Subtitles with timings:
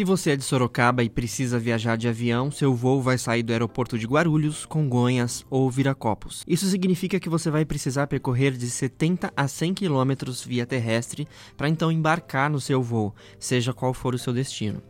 [0.00, 3.52] Se você é de Sorocaba e precisa viajar de avião, seu voo vai sair do
[3.52, 6.42] aeroporto de Guarulhos, Congonhas ou Viracopos.
[6.48, 11.68] Isso significa que você vai precisar percorrer de 70 a 100 quilômetros via terrestre para
[11.68, 14.80] então embarcar no seu voo, seja qual for o seu destino.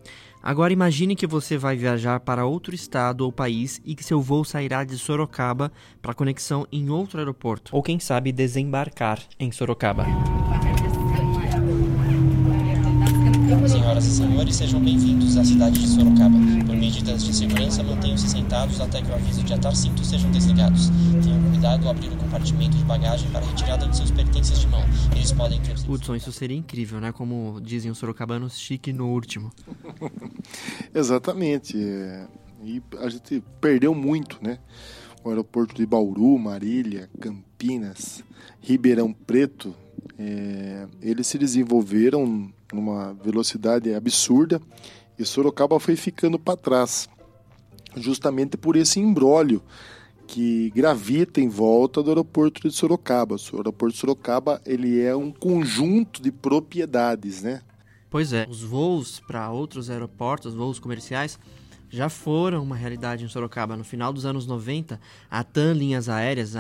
[0.41, 4.45] Agora imagine que você vai viajar para outro estado ou país e que seu voo
[4.45, 10.07] sairá de Sorocaba para conexão em outro aeroporto, ou quem sabe desembarcar em Sorocaba.
[13.51, 16.37] Senhoras e senhores, sejam bem-vindos à cidade de Sorocaba.
[16.65, 20.89] Por medidas de segurança, mantenham-se sentados até que o aviso de atar cintos sejam desligados.
[21.21, 24.85] Tenham cuidado ao abrir o compartimento de bagagem para retirada de seus pertences de mão.
[25.17, 25.75] Eles podem ter...
[25.89, 27.11] Hudson, isso seria incrível, né?
[27.11, 29.51] Como dizem os sorocabanos, chique no último.
[30.95, 31.77] Exatamente.
[31.77, 34.61] E a gente perdeu muito, né?
[35.25, 38.23] O aeroporto de Bauru, Marília, Campinas,
[38.61, 39.75] Ribeirão Preto,
[40.17, 44.61] é, eles se desenvolveram numa velocidade absurda
[45.19, 47.09] e Sorocaba foi ficando para trás,
[47.97, 49.63] justamente por esse embrólio
[50.27, 53.37] que gravita em volta do aeroporto de Sorocaba.
[53.53, 57.63] O aeroporto de Sorocaba ele é um conjunto de propriedades, né?
[58.09, 61.39] Pois é, os voos para outros aeroportos, voos comerciais,
[61.91, 63.77] já foram uma realidade em Sorocaba.
[63.77, 66.55] No final dos anos 90, a TAM Linhas Aéreas,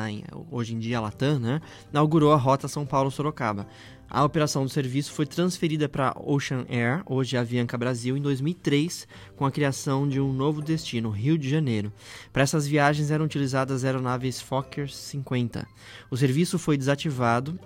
[0.50, 3.66] hoje em dia a Latam, né, inaugurou a rota São Paulo-Sorocaba.
[4.12, 9.46] A operação do serviço foi transferida para Ocean Air, hoje Avianca Brasil, em 2003, com
[9.46, 11.92] a criação de um novo destino, Rio de Janeiro.
[12.32, 15.64] Para essas viagens eram utilizadas aeronaves Fokker 50.
[16.10, 17.56] O serviço foi desativado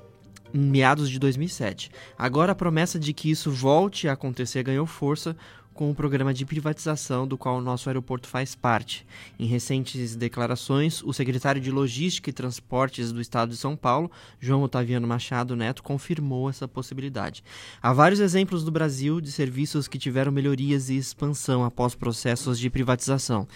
[0.52, 1.90] em meados de 2007.
[2.18, 5.34] Agora a promessa de que isso volte a acontecer ganhou força
[5.74, 9.04] com o programa de privatização do qual o nosso aeroporto faz parte.
[9.38, 14.62] Em recentes declarações, o secretário de Logística e Transportes do Estado de São Paulo, João
[14.62, 17.42] Otaviano Machado Neto, confirmou essa possibilidade.
[17.82, 22.70] Há vários exemplos do Brasil de serviços que tiveram melhorias e expansão após processos de
[22.70, 23.46] privatização.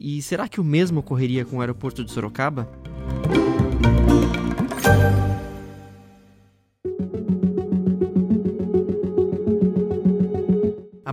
[0.00, 2.68] E será que o mesmo ocorreria com o aeroporto de Sorocaba?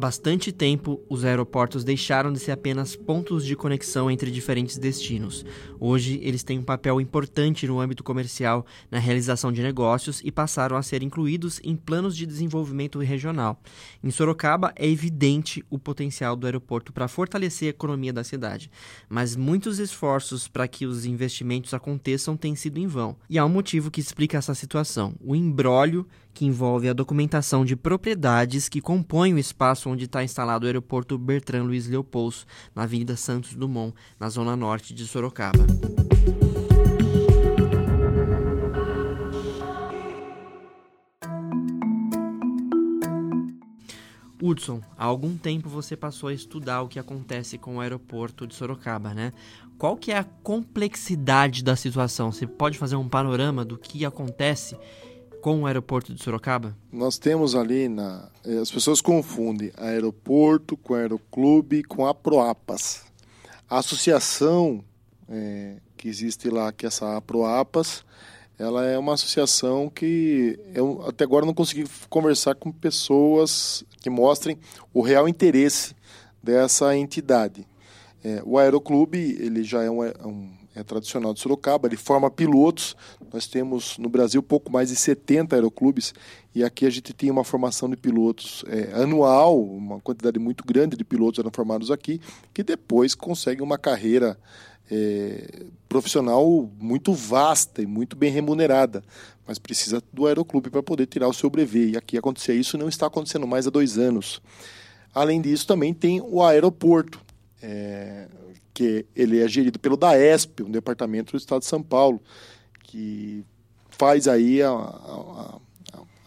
[0.06, 5.44] Bastante tempo, os aeroportos deixaram de ser apenas pontos de conexão entre diferentes destinos.
[5.80, 10.78] Hoje, eles têm um papel importante no âmbito comercial, na realização de negócios e passaram
[10.78, 13.60] a ser incluídos em planos de desenvolvimento regional.
[14.04, 18.70] Em Sorocaba, é evidente o potencial do aeroporto para fortalecer a economia da cidade,
[19.10, 23.18] mas muitos esforços para que os investimentos aconteçam têm sido em vão.
[23.28, 26.06] E há um motivo que explica essa situação: o embrólio
[26.36, 31.18] que envolve a documentação de propriedades que compõem o espaço onde está instalado o aeroporto
[31.18, 32.36] Bertrand Luiz Leopoldo,
[32.76, 35.66] na Avenida Santos Dumont, na zona norte de Sorocaba.
[44.42, 48.54] Hudson, há algum tempo você passou a estudar o que acontece com o aeroporto de
[48.54, 49.32] Sorocaba, né?
[49.78, 52.32] Qual que é a complexidade da situação?
[52.32, 54.78] Você pode fazer um panorama do que acontece
[55.46, 56.76] com o aeroporto de Sorocaba?
[56.92, 58.32] Nós temos ali na.
[58.44, 63.04] Eh, as pessoas confundem aeroporto com aeroclube com a Proapas.
[63.70, 64.84] A associação
[65.30, 68.04] é, que existe lá, que é essa Proapas,
[68.58, 74.58] ela é uma associação que eu até agora não consegui conversar com pessoas que mostrem
[74.92, 75.96] o real interesse
[76.42, 77.68] dessa entidade.
[78.26, 82.98] É, o Aeroclube ele já é um, um é tradicional de Sorocaba, ele forma pilotos.
[83.32, 86.12] Nós temos no Brasil pouco mais de 70 aeroclubes
[86.54, 90.98] e aqui a gente tem uma formação de pilotos é, anual, uma quantidade muito grande
[90.98, 92.20] de pilotos eram formados aqui,
[92.52, 94.36] que depois conseguem uma carreira
[94.90, 99.04] é, profissional muito vasta e muito bem remunerada,
[99.46, 101.92] mas precisa do aeroclube para poder tirar o seu brevet.
[101.92, 104.42] E aqui acontecer isso não está acontecendo mais há dois anos.
[105.14, 107.25] Além disso, também tem o aeroporto.
[107.68, 108.28] É,
[108.76, 112.22] que ele é gerido pelo DAESP, um departamento do Estado de São Paulo,
[112.84, 113.44] que
[113.90, 115.60] faz aí a, a,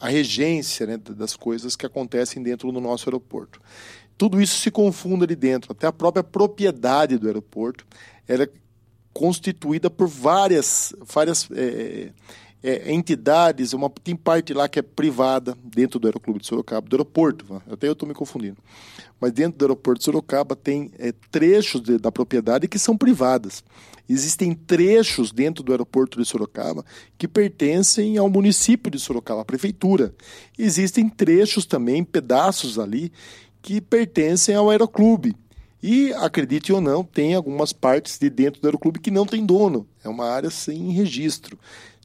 [0.00, 3.60] a regência né, das coisas que acontecem dentro do nosso aeroporto.
[4.16, 7.86] Tudo isso se confunde ali dentro, até a própria propriedade do aeroporto,
[8.26, 8.48] ela é
[9.12, 12.10] constituída por várias, várias é,
[12.62, 16.96] é, entidades, uma, tem parte lá que é privada, dentro do Aeroclube de Sorocaba, do
[16.96, 18.58] aeroporto, até eu estou me confundindo.
[19.20, 23.62] Mas dentro do aeroporto de Sorocaba tem é, trechos de, da propriedade que são privadas.
[24.08, 26.84] Existem trechos dentro do aeroporto de Sorocaba
[27.16, 30.14] que pertencem ao município de Sorocaba, à prefeitura.
[30.58, 33.12] Existem trechos também, pedaços ali,
[33.60, 35.36] que pertencem ao aeroclube.
[35.82, 39.86] E, acredite ou não, tem algumas partes de dentro do aeroclube que não tem dono.
[40.02, 41.58] É uma área sem registro.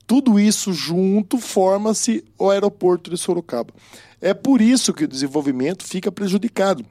[0.05, 3.73] Tudo isso junto forma-se o aeroporto de Sorocaba.
[4.21, 6.85] É por isso que o desenvolvimento fica prejudicado.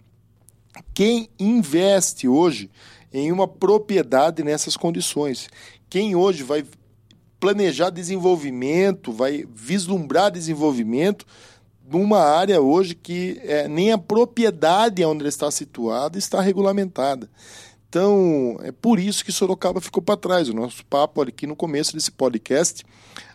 [0.94, 2.70] quem investe hoje
[3.12, 5.49] em uma propriedade nessas condições?
[5.88, 6.64] Quem hoje vai
[7.38, 11.26] planejar desenvolvimento, vai vislumbrar desenvolvimento
[11.87, 17.29] numa área hoje que é, nem a propriedade onde ele está situado está regulamentada.
[17.93, 20.49] Então, é por isso que Sorocaba ficou para trás.
[20.49, 22.83] O nosso papo aqui no começo desse podcast,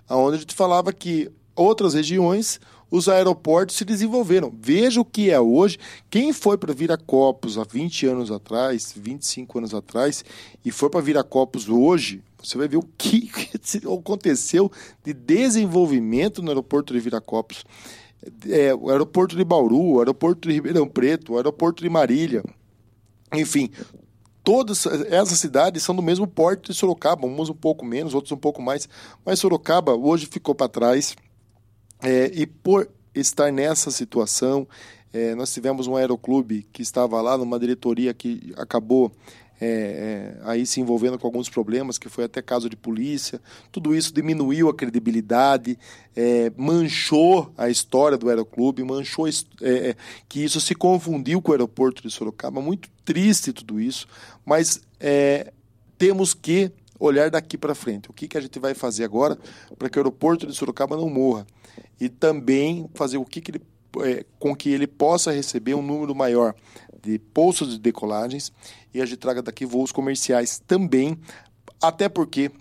[0.09, 2.59] onde a gente falava que outras regiões,
[2.89, 4.51] os aeroportos se desenvolveram.
[4.59, 5.77] Veja o que é hoje.
[6.09, 10.25] Quem foi para Viracopos há 20 anos atrás, 25 anos atrás,
[10.65, 13.29] e foi para Viracopos hoje, você vai ver o que
[13.85, 14.71] aconteceu
[15.03, 17.63] de desenvolvimento no aeroporto de Viracopos.
[18.49, 22.43] É, o aeroporto de Bauru, o aeroporto de Ribeirão Preto, o aeroporto de Marília,
[23.31, 23.69] enfim,
[24.47, 28.37] todas essas cidades são do mesmo porte de Sorocaba, umas um pouco menos, outras um
[28.37, 28.87] pouco mais,
[29.25, 31.17] mas Sorocaba hoje ficou para trás.
[32.01, 34.65] É, e por estar nessa situação,
[35.11, 39.11] é, nós tivemos um aeroclube que estava lá numa diretoria que acabou
[39.59, 43.41] é, é, aí se envolvendo com alguns problemas, que foi até caso de polícia.
[43.71, 45.77] Tudo isso diminuiu a credibilidade,
[46.15, 49.31] é, manchou a história do aeroclube, manchou é,
[49.61, 49.95] é,
[50.29, 52.61] que isso se confundiu com o aeroporto de Sorocaba.
[52.61, 54.07] Muito triste tudo isso,
[54.45, 55.51] mas é,
[55.97, 58.09] temos que olhar daqui para frente.
[58.09, 59.37] O que, que a gente vai fazer agora
[59.77, 61.45] para que o aeroporto de Sorocaba não morra?
[61.99, 63.61] E também fazer o que, que ele,
[64.39, 66.55] com que ele possa receber um número maior
[67.01, 68.51] de pousas de decolagens
[68.93, 71.17] e a gente traga daqui voos comerciais também,
[71.81, 72.51] até porque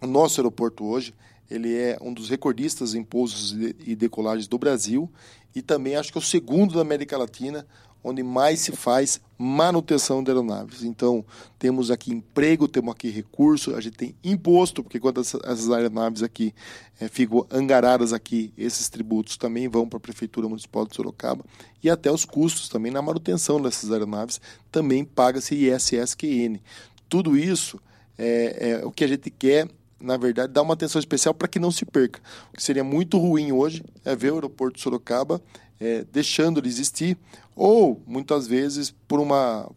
[0.00, 1.14] o nosso aeroporto hoje
[1.50, 3.52] ele é um dos recordistas em pousos
[3.86, 5.10] e decolagens do Brasil
[5.54, 7.66] e também acho que é o segundo da América Latina
[8.02, 10.82] onde mais se faz manutenção de aeronaves.
[10.82, 11.24] Então,
[11.58, 16.54] temos aqui emprego, temos aqui recurso, a gente tem imposto, porque quando essas aeronaves aqui
[17.00, 21.44] é, ficam angaradas aqui, esses tributos também vão para a Prefeitura Municipal de Sorocaba,
[21.82, 24.40] e até os custos também na manutenção dessas aeronaves
[24.70, 26.60] também paga-se ISSQN.
[27.08, 27.80] Tudo isso
[28.16, 29.68] é, é o que a gente quer
[30.02, 32.20] na verdade, dar uma atenção especial para que não se perca.
[32.52, 35.40] O que seria muito ruim hoje é ver o aeroporto de Sorocaba
[35.82, 37.18] é, deixando de existir,
[37.56, 39.68] ou muitas vezes por uma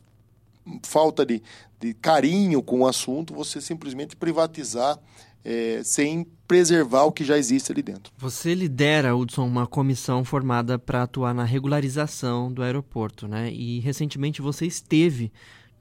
[0.84, 1.42] falta de,
[1.80, 5.00] de carinho com o assunto, você simplesmente privatizar
[5.44, 8.13] é, sem preservar o que já existe ali dentro.
[8.19, 13.52] Você lidera, Hudson, uma comissão formada para atuar na regularização do aeroporto, né?
[13.52, 15.31] E recentemente você esteve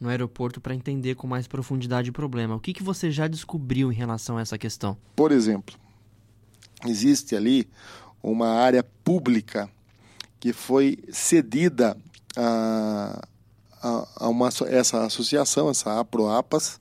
[0.01, 2.57] no aeroporto para entender com mais profundidade o problema.
[2.57, 4.97] O que, que você já descobriu em relação a essa questão?
[5.15, 5.77] Por exemplo,
[6.87, 7.69] existe ali
[8.23, 9.71] uma área pública
[10.45, 11.97] que foi cedida
[12.37, 13.27] a,
[13.83, 16.79] a, a uma, essa associação, essa APROAPAS,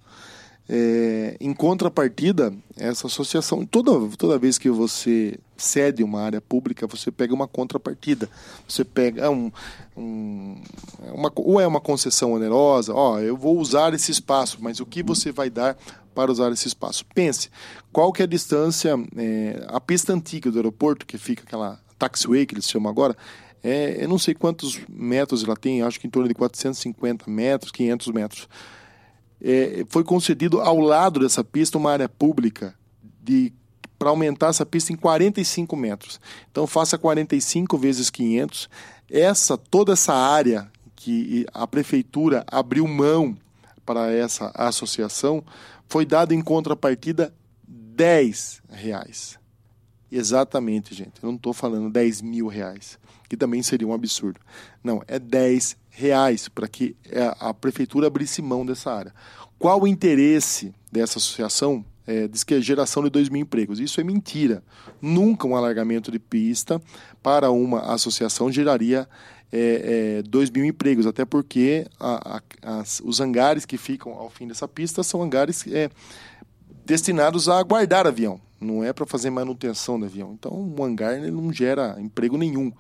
[0.68, 7.10] é, em contrapartida, essa associação, toda, toda vez que você cede uma área pública, você
[7.10, 8.30] pega uma contrapartida.
[8.68, 9.50] Você pega um,
[9.96, 10.62] um
[11.14, 15.02] uma, ou é uma concessão onerosa, ó, eu vou usar esse espaço, mas o que
[15.02, 15.78] você vai dar
[16.14, 17.06] para usar esse espaço?
[17.16, 17.50] Pense,
[17.94, 22.46] qual que é a distância, é, a pista antiga do aeroporto, que fica aquela taxiway
[22.46, 23.16] que eles chamam agora,
[23.64, 27.72] é, eu não sei quantos metros ela tem, acho que em torno de 450 metros,
[27.72, 28.50] 500 metros.
[29.42, 32.76] É, foi concedido ao lado dessa pista uma área pública
[33.22, 33.54] de
[33.98, 36.20] para aumentar essa pista em 45 metros.
[36.52, 38.70] Então faça 45 vezes 500.
[39.10, 43.38] Essa toda essa área que a prefeitura abriu mão
[43.86, 45.42] para essa associação
[45.88, 47.34] foi dada em contrapartida
[47.66, 49.40] 10 reais.
[50.12, 51.24] Exatamente, gente.
[51.24, 53.00] Eu não estou falando 10 mil reais
[53.34, 54.40] que também seria um absurdo.
[54.84, 59.12] Não, é 10 reais para que é, a prefeitura abrisse mão dessa área.
[59.58, 61.84] Qual o interesse dessa associação?
[62.06, 63.80] É, diz que é geração de 2 mil empregos.
[63.80, 64.62] Isso é mentira.
[65.02, 66.80] Nunca um alargamento de pista
[67.24, 69.10] para uma associação geraria
[69.52, 74.30] é, é, 2 mil empregos, até porque a, a, as, os hangares que ficam ao
[74.30, 75.90] fim dessa pista são hangares é,
[76.86, 80.34] destinados a guardar avião, não é para fazer manutenção do avião.
[80.34, 82.72] Então, um hangar não gera emprego nenhum.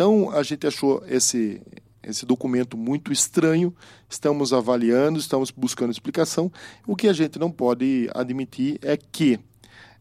[0.00, 1.60] Então, a gente achou esse,
[2.02, 3.70] esse documento muito estranho,
[4.08, 6.50] estamos avaliando, estamos buscando explicação.
[6.86, 9.38] O que a gente não pode admitir é que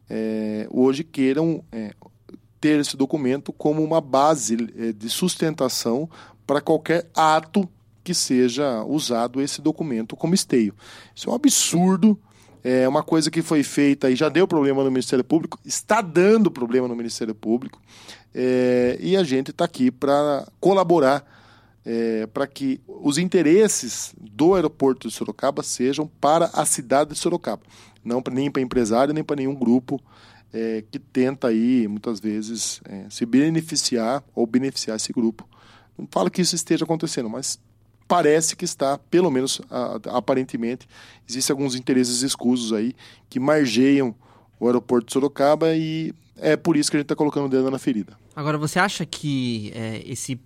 [0.09, 1.93] é, hoje queiram é,
[2.61, 6.09] ter esse documento como uma base é, de sustentação
[6.47, 7.67] para qualquer ato
[8.01, 10.73] que seja usado esse documento como esteio.
[11.13, 12.17] Isso é um absurdo,
[12.63, 16.51] é uma coisa que foi feita e já deu problema no Ministério Público, está dando
[16.51, 17.81] problema no Ministério Público.
[18.33, 21.25] É, e a gente está aqui para colaborar
[21.85, 27.63] é, para que os interesses do aeroporto de Sorocaba sejam para a cidade de Sorocaba,
[28.03, 29.99] não pra, nem para empresário nem para nenhum grupo
[30.53, 35.47] é, que tenta aí muitas vezes é, se beneficiar ou beneficiar esse grupo.
[35.97, 37.59] Não falo que isso esteja acontecendo, mas
[38.09, 39.61] parece que está, pelo menos
[40.07, 40.87] aparentemente,
[41.29, 42.95] existem alguns interesses escusos aí
[43.29, 44.15] que margeiam
[44.59, 47.69] o aeroporto de Sorocaba e é por isso que a gente está colocando o dedo
[47.69, 48.17] na ferida.
[48.35, 50.39] Agora, você acha que é, esse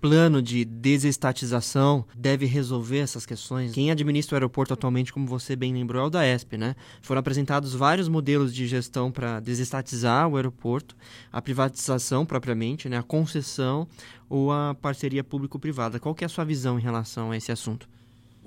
[0.00, 3.72] plano de desestatização deve resolver essas questões?
[3.72, 6.76] Quem administra o aeroporto atualmente, como você bem lembrou, é o da ESP, né?
[7.02, 10.96] Foram apresentados vários modelos de gestão para desestatizar o aeroporto,
[11.32, 12.98] a privatização propriamente, né?
[12.98, 13.86] a concessão
[14.28, 15.98] ou a parceria público-privada.
[15.98, 17.88] Qual que é a sua visão em relação a esse assunto?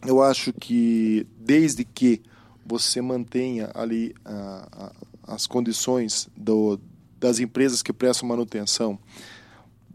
[0.06, 2.22] Eu acho que desde que
[2.66, 4.16] você mantenha ali
[5.24, 6.80] as condições do,
[7.20, 8.98] das empresas que prestam manutenção,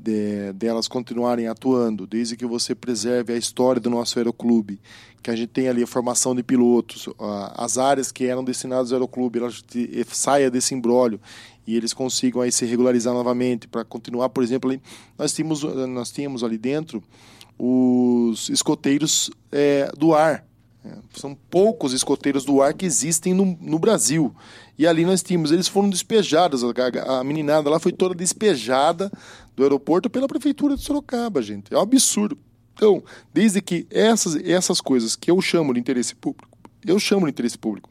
[0.04, 4.78] de, delas continuarem atuando, desde que você preserve a história do nosso aeroclube,
[5.22, 7.08] que a gente tem ali a formação de pilotos,
[7.56, 9.64] as áreas que eram destinadas ao aeroclube, elas
[10.08, 11.18] saia desse embrólio
[11.66, 14.82] e eles consigam aí se regularizar novamente para continuar, por exemplo, ali,
[15.18, 17.02] nós tínhamos nós tínhamos ali dentro
[17.58, 20.44] os escoteiros é, do ar,
[20.84, 24.34] é, são poucos escoteiros do ar que existem no, no, Brasil.
[24.78, 29.10] E ali nós tínhamos, eles foram despejados, a, a meninada lá foi toda despejada
[29.56, 31.72] do aeroporto pela prefeitura de Sorocaba, gente.
[31.72, 32.38] É um absurdo.
[32.74, 37.30] Então, desde que essas, essas coisas que eu chamo de interesse público, eu chamo de
[37.30, 37.88] interesse público,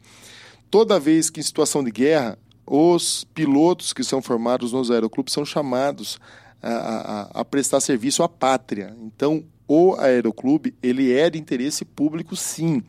[0.70, 5.44] toda vez que em situação de guerra, os pilotos que são formados nos aeroclubes são
[5.44, 6.18] chamados
[6.62, 8.94] a, a, a prestar serviço à pátria.
[9.02, 12.82] Então, o aeroclube ele é de interesse público, sim.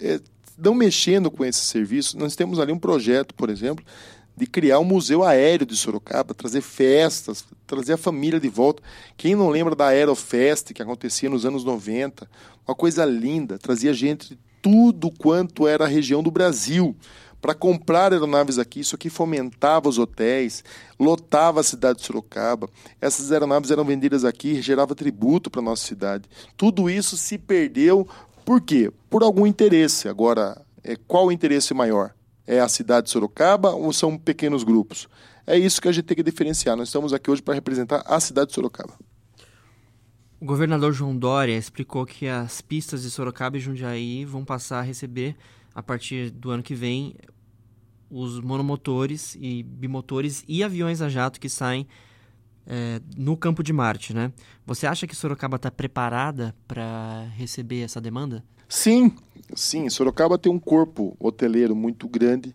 [0.00, 0.20] É,
[0.58, 3.84] não mexendo com esse serviço, nós temos ali um projeto, por exemplo,
[4.36, 8.82] de criar um museu aéreo de Sorocaba, trazer festas, trazer a família de volta.
[9.16, 12.28] Quem não lembra da Aerofest que acontecia nos anos 90?
[12.66, 16.94] Uma coisa linda, trazia gente de tudo quanto era a região do Brasil
[17.40, 18.80] para comprar aeronaves aqui.
[18.80, 20.64] Isso aqui fomentava os hotéis,
[20.98, 22.68] lotava a cidade de Sorocaba.
[23.00, 26.28] Essas aeronaves eram vendidas aqui, gerava tributo para nossa cidade.
[26.56, 28.06] Tudo isso se perdeu
[28.44, 28.92] por quê?
[29.08, 30.08] Por algum interesse.
[30.08, 32.12] Agora, é, qual o interesse maior?
[32.46, 35.08] É a cidade de Sorocaba ou são pequenos grupos?
[35.46, 36.76] É isso que a gente tem que diferenciar.
[36.76, 38.94] Nós estamos aqui hoje para representar a cidade de Sorocaba.
[40.40, 44.82] O governador João Dória explicou que as pistas de Sorocaba e Jundiaí vão passar a
[44.82, 45.34] receber,
[45.74, 47.16] a partir do ano que vem,
[48.10, 51.86] os monomotores e bimotores e aviões a jato que saem
[52.66, 54.32] é, no campo de Marte, né?
[54.66, 58.44] Você acha que Sorocaba está preparada para receber essa demanda?
[58.68, 59.12] Sim,
[59.54, 59.88] sim.
[59.88, 62.54] Sorocaba tem um corpo hoteleiro muito grande.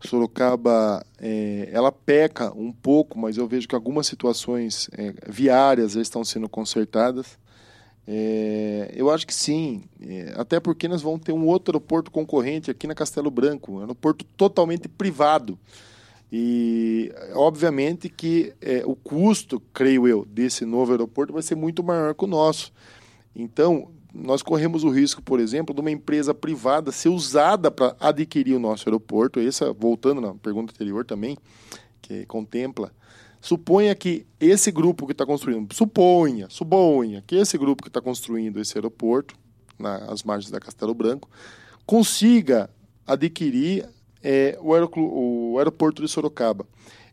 [0.00, 6.24] Sorocaba, é, ela peca um pouco, mas eu vejo que algumas situações é, viárias estão
[6.24, 7.38] sendo consertadas.
[8.08, 12.70] É, eu acho que sim, é, até porque nós vamos ter um outro aeroporto concorrente
[12.70, 15.58] aqui na Castelo Branco, um aeroporto totalmente privado.
[16.30, 22.14] E obviamente que é, o custo, creio eu, desse novo aeroporto vai ser muito maior
[22.14, 22.72] que o nosso.
[23.34, 28.54] Então, nós corremos o risco, por exemplo, de uma empresa privada ser usada para adquirir
[28.54, 29.40] o nosso aeroporto.
[29.40, 31.36] Essa, voltando na pergunta anterior também,
[32.00, 32.92] que contempla
[33.46, 38.60] Suponha que esse grupo que está construindo, suponha, suponha que esse grupo que está construindo
[38.60, 39.36] esse aeroporto,
[39.78, 41.28] nas margens da Castelo Branco,
[41.86, 42.68] consiga
[43.06, 43.88] adquirir
[44.20, 46.66] é, o, o aeroporto de Sorocaba.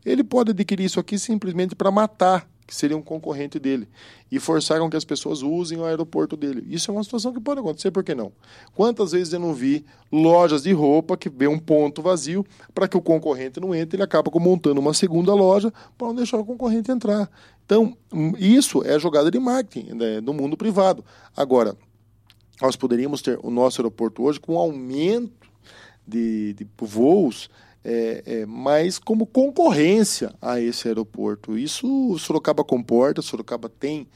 [0.03, 3.88] Ele pode adquirir isso aqui simplesmente para matar que seria um concorrente dele,
[4.32, 6.65] e forçar com que as pessoas usem o aeroporto dele.
[6.70, 8.32] Isso é uma situação que pode acontecer, por que não?
[8.75, 12.98] Quantas vezes eu não vi lojas de roupa que vê um ponto vazio para que
[12.98, 16.91] o concorrente não entre, ele acaba montando uma segunda loja para não deixar o concorrente
[16.91, 17.29] entrar.
[17.65, 17.96] Então,
[18.38, 21.03] isso é jogada de marketing né, no mundo privado.
[21.36, 21.77] Agora,
[22.62, 25.50] nós poderíamos ter o nosso aeroporto hoje com um aumento
[26.08, 27.50] de, de voos
[27.83, 31.57] é, é, mas como concorrência a esse aeroporto.
[31.57, 34.07] Isso Sorocaba comporta, Sorocaba tem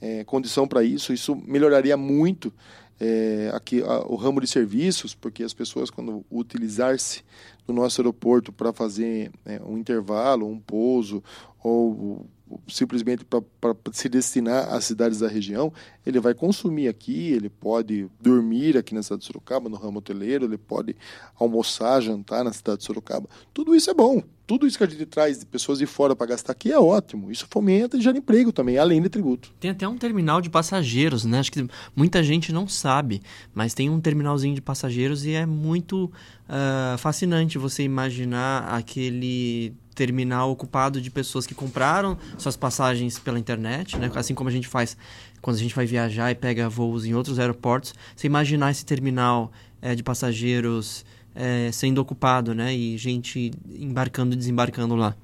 [0.00, 2.52] é, condição para isso, isso melhoraria muito
[3.00, 7.22] é, aqui a, o ramo de serviços, porque as pessoas, quando utilizar-se
[7.66, 11.22] do nosso aeroporto para fazer é, um intervalo, um pouso,
[11.62, 12.26] ou
[12.68, 15.72] simplesmente para se destinar às cidades da região,
[16.04, 20.44] ele vai consumir aqui, ele pode dormir aqui na cidade de Sorocaba, no ramo hoteleiro,
[20.44, 20.96] ele pode
[21.38, 23.28] almoçar, jantar na cidade de Sorocaba.
[23.52, 24.22] Tudo isso é bom.
[24.46, 27.30] Tudo isso que a gente traz de pessoas de fora para gastar aqui é ótimo.
[27.30, 29.50] Isso fomenta e gera emprego também, além de tributo.
[29.58, 31.38] Tem até um terminal de passageiros, né?
[31.38, 33.22] Acho que muita gente não sabe,
[33.54, 40.50] mas tem um terminalzinho de passageiros e é muito uh, fascinante você imaginar aquele terminal
[40.50, 44.10] ocupado de pessoas que compraram suas passagens pela internet, né?
[44.14, 44.96] Assim como a gente faz
[45.40, 47.94] quando a gente vai viajar e pega voos em outros aeroportos.
[48.16, 52.74] Você imaginar esse terminal é, de passageiros é, sendo ocupado, né?
[52.74, 55.14] E gente embarcando e desembarcando lá.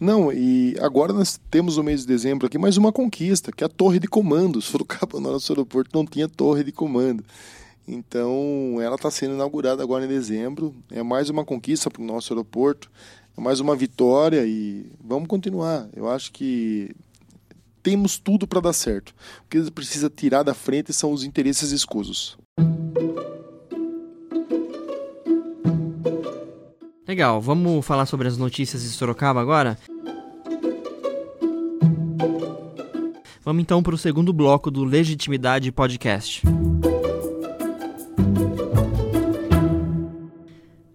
[0.00, 3.66] Não, e agora nós temos no mês de dezembro aqui mais uma conquista, que é
[3.66, 4.62] a torre de comando.
[4.62, 7.22] Sorocaba, no nosso aeroporto, não tinha torre de comando.
[7.86, 10.74] Então, ela está sendo inaugurada agora em dezembro.
[10.90, 12.90] É mais uma conquista para o nosso aeroporto,
[13.40, 15.88] mais uma vitória e vamos continuar.
[15.96, 16.94] Eu acho que
[17.82, 19.14] temos tudo para dar certo.
[19.44, 22.36] O que precisa tirar da frente são os interesses escusos.
[27.08, 29.78] Legal, vamos falar sobre as notícias de Sorocaba agora?
[33.42, 36.42] Vamos então para o segundo bloco do Legitimidade Podcast.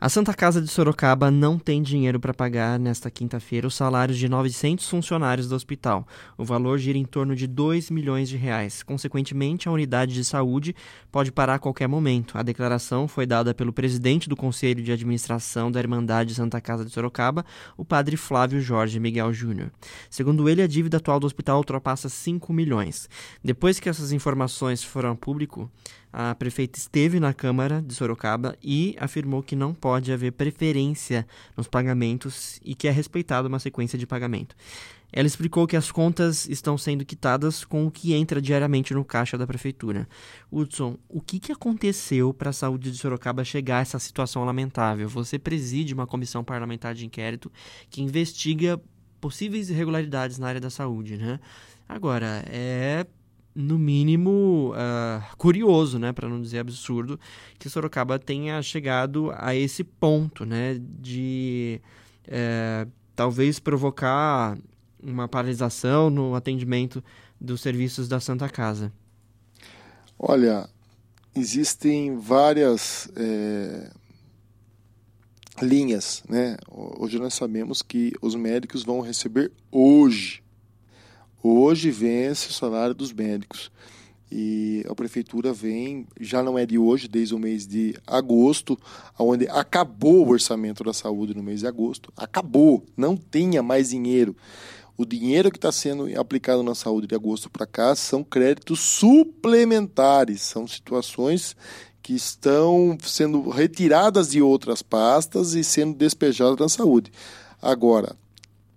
[0.06, 4.30] A Santa Casa de Sorocaba não tem dinheiro para pagar nesta quinta-feira os salários de
[4.30, 6.08] 900 funcionários do hospital.
[6.38, 8.84] O valor gira em torno de 2 milhões de reais.
[8.84, 10.76] Consequentemente, a unidade de saúde
[11.12, 12.38] pode parar a qualquer momento.
[12.38, 16.92] A declaração foi dada pelo presidente do Conselho de Administração da Irmandade Santa Casa de
[16.92, 17.44] Sorocaba,
[17.76, 19.72] o padre Flávio Jorge Miguel Júnior.
[20.08, 23.10] Segundo ele, a dívida atual do hospital ultrapassa 5 milhões.
[23.44, 25.68] Depois que essas informações foram a público,
[26.18, 31.68] a prefeita esteve na Câmara de Sorocaba e afirmou que não pode haver preferência nos
[31.68, 34.56] pagamentos e que é respeitada uma sequência de pagamento.
[35.12, 39.38] Ela explicou que as contas estão sendo quitadas com o que entra diariamente no caixa
[39.38, 40.08] da prefeitura.
[40.50, 45.10] Hudson, o que, que aconteceu para a saúde de Sorocaba chegar a essa situação lamentável?
[45.10, 47.52] Você preside uma comissão parlamentar de inquérito
[47.90, 48.82] que investiga
[49.20, 51.42] possíveis irregularidades na área da saúde, né?
[51.90, 53.06] Agora, é
[53.56, 57.18] no mínimo uh, curioso, né, para não dizer absurdo,
[57.58, 61.80] que Sorocaba tenha chegado a esse ponto, né, de
[62.28, 64.58] uh, talvez provocar
[65.02, 67.02] uma paralisação no atendimento
[67.40, 68.92] dos serviços da Santa Casa.
[70.18, 70.68] Olha,
[71.36, 73.92] existem várias é,
[75.62, 76.58] linhas, né?
[76.70, 80.42] Hoje nós sabemos que os médicos vão receber hoje
[81.48, 83.72] Hoje vence o salário dos médicos.
[84.32, 88.76] E a prefeitura vem, já não é de hoje, desde o mês de agosto,
[89.20, 92.12] onde acabou o orçamento da saúde no mês de agosto.
[92.18, 94.36] Acabou, não tinha mais dinheiro.
[94.98, 100.42] O dinheiro que está sendo aplicado na saúde de agosto para cá são créditos suplementares,
[100.42, 101.56] são situações
[102.02, 107.12] que estão sendo retiradas de outras pastas e sendo despejadas na saúde.
[107.62, 108.16] Agora,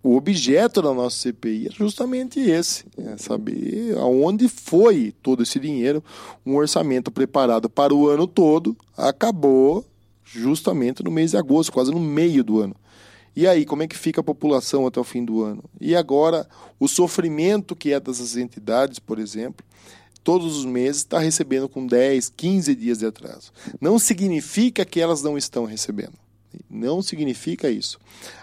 [0.02, 6.02] o objeto da nossa CPI é justamente esse: é saber aonde foi todo esse dinheiro.
[6.46, 9.84] Um orçamento preparado para o ano todo acabou
[10.24, 12.76] justamente no mês de agosto, quase no meio do ano.
[13.34, 15.62] E aí, como é que fica a população até o fim do ano?
[15.80, 19.64] E agora, o sofrimento que é dessas entidades, por exemplo,
[20.24, 23.52] todos os meses está recebendo com 10, 15 dias de atraso.
[23.80, 26.14] Não significa que elas não estão recebendo.
[26.70, 27.98] Não significa isso.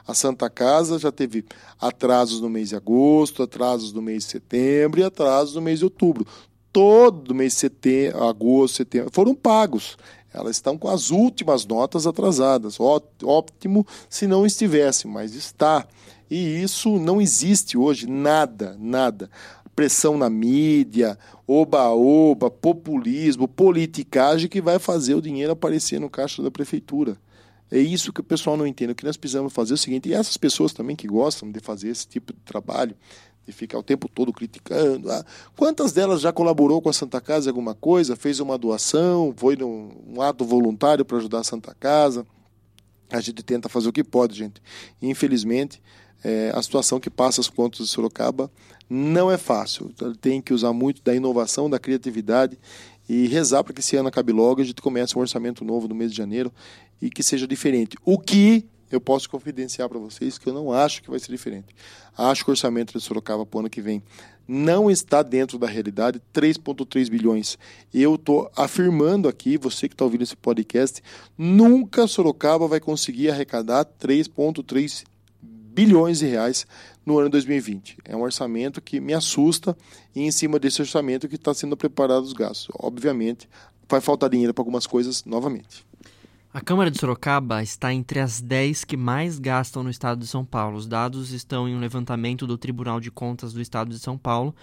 [0.07, 1.45] A Santa Casa já teve
[1.79, 5.85] atrasos no mês de agosto, atrasos no mês de setembro e atrasos no mês de
[5.85, 6.25] outubro.
[6.71, 9.97] Todo mês de setembro, agosto, setembro foram pagos.
[10.33, 12.77] Elas estão com as últimas notas atrasadas.
[13.23, 15.87] Ótimo se não estivesse, mas está.
[16.29, 19.29] E isso não existe hoje, nada, nada.
[19.73, 26.51] Pressão na mídia, oba-oba, populismo, politicagem que vai fazer o dinheiro aparecer no caixa da
[26.51, 27.17] prefeitura.
[27.71, 28.91] É isso que o pessoal não entende.
[28.91, 31.59] O que nós precisamos fazer é o seguinte, e essas pessoas também que gostam de
[31.59, 32.95] fazer esse tipo de trabalho,
[33.45, 35.11] de ficar o tempo todo criticando.
[35.11, 35.25] Ah,
[35.55, 39.55] quantas delas já colaborou com a Santa Casa em alguma coisa, fez uma doação, foi
[39.55, 42.25] num um ato voluntário para ajudar a Santa Casa?
[43.09, 44.61] A gente tenta fazer o que pode, gente.
[45.01, 45.81] infelizmente,
[46.23, 48.49] é, a situação que passa as contas de Sorocaba
[48.89, 49.91] não é fácil.
[50.19, 52.57] Tem que usar muito da inovação, da criatividade
[53.07, 55.87] e rezar para que esse ano acabe logo e a gente comece um orçamento novo
[55.87, 56.51] no mês de janeiro
[57.01, 57.97] e que seja diferente.
[58.03, 61.75] O que eu posso confidenciar para vocês que eu não acho que vai ser diferente.
[62.17, 64.01] Acho que o orçamento de Sorocaba para o ano que vem
[64.47, 67.57] não está dentro da realidade, 3,3 bilhões.
[67.93, 71.01] Eu estou afirmando aqui, você que está ouvindo esse podcast,
[71.37, 75.03] nunca Sorocaba vai conseguir arrecadar 3,3
[75.75, 76.65] bilhões de reais
[77.05, 77.97] no ano 2020.
[78.05, 79.77] É um orçamento que me assusta
[80.15, 82.69] e em cima desse orçamento que está sendo preparado os gastos.
[82.79, 83.49] Obviamente,
[83.89, 85.85] vai faltar dinheiro para algumas coisas novamente.
[86.53, 90.45] A Câmara de Sorocaba está entre as 10 que mais gastam no estado de São
[90.45, 90.77] Paulo.
[90.77, 94.55] Os dados estão em um levantamento do Tribunal de Contas do estado de São Paulo,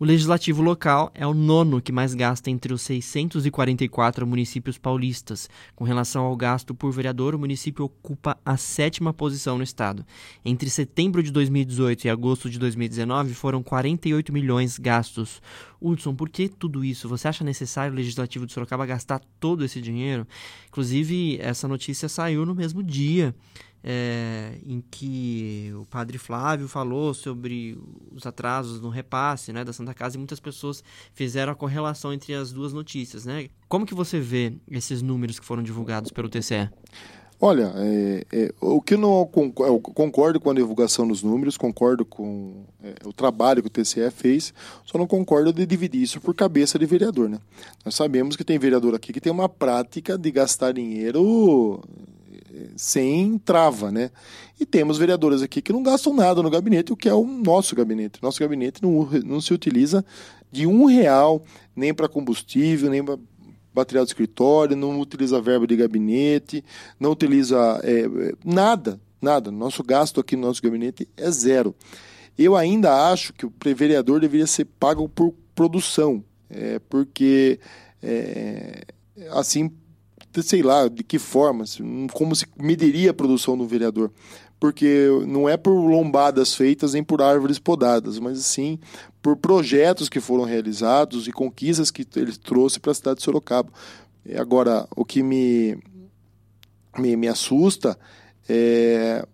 [0.00, 5.46] O legislativo local é o nono que mais gasta entre os 644 municípios paulistas.
[5.76, 10.02] Com relação ao gasto por vereador, o município ocupa a sétima posição no estado.
[10.42, 15.42] Entre setembro de 2018 e agosto de 2019 foram 48 milhões gastos.
[15.78, 17.06] Hudson, por que tudo isso?
[17.06, 20.26] Você acha necessário o legislativo de Sorocaba gastar todo esse dinheiro?
[20.68, 23.34] Inclusive, essa notícia saiu no mesmo dia
[23.82, 27.78] é, em que o padre Flávio falou sobre
[28.12, 32.34] os atrasos no repasse né, da Santa Casa e muitas pessoas fizeram a correlação entre
[32.34, 33.24] as duas notícias.
[33.24, 33.48] Né?
[33.68, 36.68] Como que você vê esses números que foram divulgados pelo TCE?
[37.42, 39.20] Olha, é, é, o que não
[39.60, 44.10] eu concordo com a divulgação dos números, concordo com é, o trabalho que o TCE
[44.10, 44.52] fez,
[44.84, 47.38] só não concordo de dividir isso por cabeça de vereador, né?
[47.82, 51.80] Nós sabemos que tem vereador aqui que tem uma prática de gastar dinheiro
[52.76, 54.10] sem trava, né?
[54.58, 57.74] E temos vereadores aqui que não gastam nada no gabinete, o que é o nosso
[57.74, 58.22] gabinete.
[58.22, 60.04] Nosso gabinete não, não se utiliza
[60.50, 61.42] de um real
[61.74, 63.18] nem para combustível, nem para
[63.74, 66.64] material de escritório, não utiliza verba de gabinete,
[66.98, 69.50] não utiliza é, nada, nada.
[69.50, 71.74] Nosso gasto aqui no nosso gabinete é zero.
[72.38, 77.60] Eu ainda acho que o vereador deveria ser pago por produção, é, porque
[78.02, 78.84] é,
[79.30, 79.70] assim
[80.42, 81.64] sei lá, de que forma,
[82.12, 84.10] como se mediria a produção do vereador.
[84.58, 88.78] Porque não é por lombadas feitas nem por árvores podadas, mas sim
[89.22, 93.72] por projetos que foram realizados e conquistas que ele trouxe para a cidade de Sorocaba.
[94.38, 95.78] Agora, o que me,
[96.98, 97.98] me, me assusta
[98.48, 99.26] é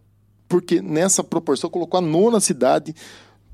[0.49, 2.95] porque nessa proporção colocou a nona cidade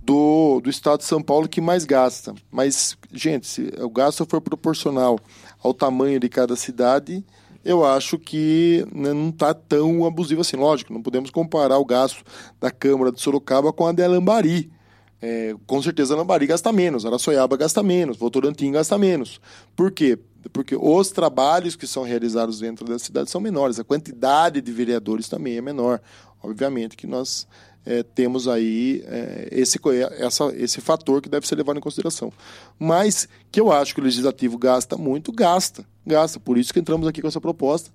[0.02, 2.34] do, do estado de São Paulo que mais gasta.
[2.50, 5.18] Mas, gente, se o gasto for proporcional
[5.62, 7.24] ao tamanho de cada cidade,
[7.64, 10.56] eu acho que né, não está tão abusivo assim.
[10.56, 12.24] Lógico, não podemos comparar o gasto
[12.60, 14.70] da Câmara de Sorocaba com a de Alambari.
[15.24, 19.40] É, com certeza Lambari gasta menos, Araçoiaba gasta menos, Votorantim gasta menos.
[19.76, 20.18] Por quê?
[20.52, 25.28] Porque os trabalhos que são realizados dentro da cidade são menores, a quantidade de vereadores
[25.28, 26.00] também é menor.
[26.42, 27.46] Obviamente que nós
[27.84, 29.78] é, temos aí é, esse,
[30.18, 32.32] essa, esse fator que deve ser levado em consideração.
[32.78, 36.38] Mas que eu acho que o legislativo gasta muito, gasta, gasta.
[36.38, 37.90] Por isso que entramos aqui com essa proposta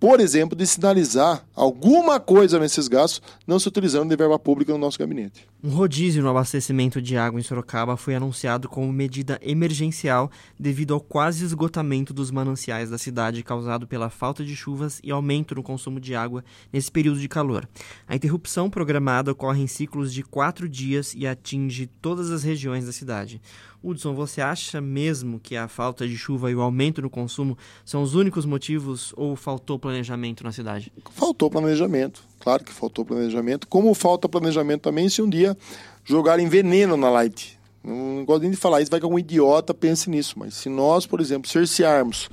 [0.00, 4.78] por exemplo, de sinalizar alguma coisa nesses gastos não se utilizando de verba pública no
[4.78, 5.46] nosso gabinete.
[5.62, 11.00] Um rodízio no abastecimento de água em Sorocaba foi anunciado como medida emergencial devido ao
[11.02, 16.00] quase esgotamento dos mananciais da cidade causado pela falta de chuvas e aumento no consumo
[16.00, 17.68] de água nesse período de calor.
[18.08, 22.92] A interrupção programada ocorre em ciclos de quatro dias e atinge todas as regiões da
[22.92, 23.38] cidade.
[23.82, 28.02] Hudson, você acha mesmo que a falta de chuva e o aumento no consumo são
[28.02, 30.92] os únicos motivos ou faltou planejamento na cidade?
[31.10, 33.66] Faltou planejamento, claro que faltou planejamento.
[33.66, 35.56] Como falta planejamento também se um dia
[36.04, 37.58] jogarem veneno na Light.
[37.82, 41.06] Não gosto nem de falar isso, vai que algum idiota pense nisso, mas se nós,
[41.06, 42.28] por exemplo, cercearmos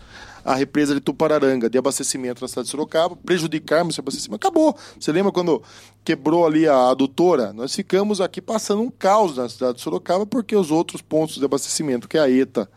[0.47, 4.47] a represa de Tupararanga de abastecimento na cidade de Sorocaba, prejudicarmos esse abastecimento.
[4.47, 4.73] Acabou.
[4.97, 5.61] Você lembra quando
[6.05, 7.51] quebrou ali a adutora?
[7.51, 11.43] Nós ficamos aqui passando um caos na cidade de Sorocaba porque os outros pontos de
[11.43, 12.69] abastecimento, que é a ETA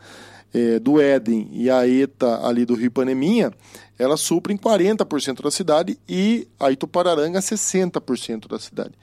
[0.53, 3.53] é, do Éden e a ETA ali do Rio Paneminha,
[3.97, 8.95] elas suprem 40% da cidade e a Itupararanga 60% da cidade.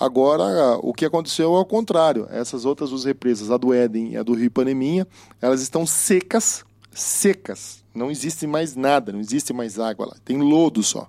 [0.00, 2.26] Agora, o que aconteceu é o contrário.
[2.30, 5.06] Essas outras duas represas, a do Éden e a do Rio Paneminha,
[5.42, 7.84] elas estão secas, secas.
[7.94, 10.16] Não existe mais nada, não existe mais água lá.
[10.24, 11.08] Tem lodo só.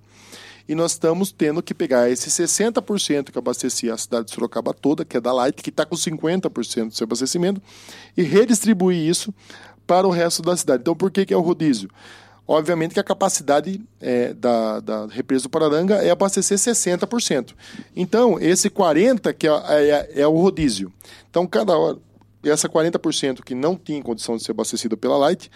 [0.68, 5.04] E nós estamos tendo que pegar esse 60% que abastecia a cidade de Sorocaba toda,
[5.04, 7.60] que é da Light, que está com 50% do seu abastecimento,
[8.16, 9.34] e redistribuir isso
[9.88, 10.82] para o resto da cidade.
[10.82, 11.90] Então, por que, que é o rodízio?
[12.48, 17.54] Obviamente que a capacidade é, da, da represa do Pararanga é abastecer 60%.
[17.96, 20.92] Então, esse 40% que é, é, é o rodízio.
[21.30, 21.98] Então, cada hora,
[22.44, 25.50] essa 40% que não tinha condição de ser abastecida pela Light,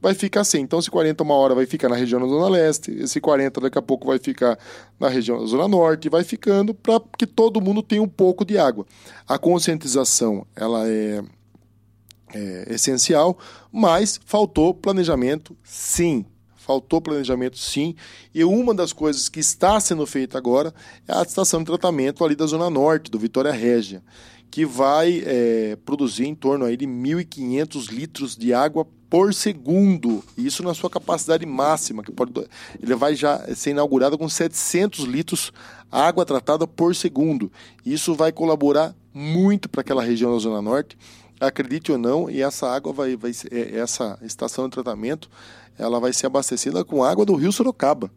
[0.00, 0.60] vai ficar assim.
[0.60, 3.78] Então, se 40 uma hora vai ficar na região da Zona Leste, esse 40 daqui
[3.78, 4.58] a pouco vai ficar
[4.98, 8.58] na região da Zona Norte, vai ficando para que todo mundo tenha um pouco de
[8.58, 8.86] água.
[9.26, 11.22] A conscientização, ela é,
[12.34, 13.38] é essencial,
[13.72, 16.24] mas faltou planejamento, sim.
[16.56, 17.94] Faltou planejamento, sim.
[18.34, 20.72] E uma das coisas que está sendo feita agora
[21.08, 24.02] é a estação de tratamento ali da Zona Norte, do Vitória Régia,
[24.50, 30.22] que vai é, produzir em torno aí de 1.500 litros de água por segundo.
[30.36, 32.32] Isso na sua capacidade máxima, que pode,
[32.80, 35.52] ele vai já ser inaugurado com 700 litros
[35.90, 37.50] água tratada por segundo.
[37.84, 40.96] Isso vai colaborar muito para aquela região da Zona Norte.
[41.40, 45.30] Acredite ou não, e essa água vai, vai é, essa estação de tratamento,
[45.78, 48.10] ela vai ser abastecida com água do Rio Sorocaba.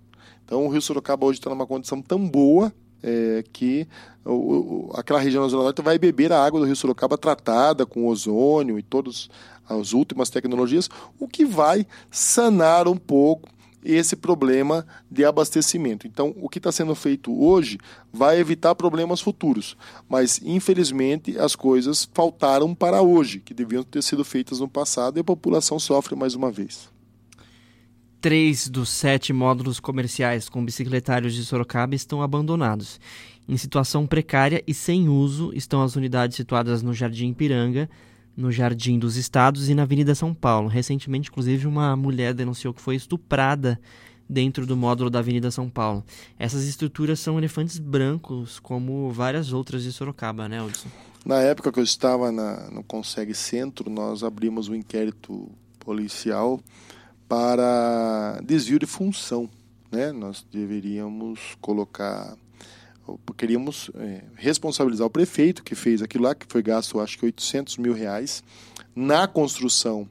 [0.43, 3.87] Então o Rio Sorocaba hoje está numa condição tão boa é, que
[4.23, 8.77] o, o, aquela região Norte vai beber a água do Rio Sorocaba tratada com ozônio
[8.77, 9.29] e todas
[9.67, 13.49] as últimas tecnologias, o que vai sanar um pouco
[13.83, 16.05] esse problema de abastecimento.
[16.05, 17.79] Então, o que está sendo feito hoje
[18.13, 19.75] vai evitar problemas futuros,
[20.07, 25.21] mas infelizmente as coisas faltaram para hoje, que deviam ter sido feitas no passado e
[25.21, 26.89] a população sofre mais uma vez.
[28.21, 32.99] Três dos sete módulos comerciais com bicicletários de Sorocaba estão abandonados.
[33.49, 37.89] Em situação precária e sem uso estão as unidades situadas no Jardim Piranga,
[38.37, 40.67] no Jardim dos Estados e na Avenida São Paulo.
[40.67, 43.81] Recentemente, inclusive, uma mulher denunciou que foi estuprada
[44.29, 46.05] dentro do módulo da Avenida São Paulo.
[46.37, 50.89] Essas estruturas são elefantes brancos, como várias outras de Sorocaba, né, Hudson?
[51.25, 56.59] Na época que eu estava na, no Consegue Centro, nós abrimos um inquérito policial
[57.31, 59.49] para desvio de função.
[59.89, 60.11] Né?
[60.11, 62.35] Nós deveríamos colocar
[63.37, 67.77] queríamos é, responsabilizar o prefeito que fez aquilo lá, que foi gasto acho que 800
[67.77, 68.43] mil reais
[68.93, 70.07] na construção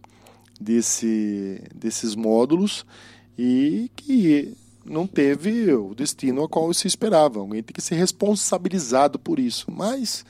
[0.59, 2.87] desse, desses módulos
[3.39, 7.39] e que não teve o destino a qual se esperava.
[7.39, 9.71] Alguém tem que ser responsabilizado por isso.
[9.71, 10.25] Mas